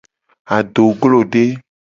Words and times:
Adoglode. 0.55 1.45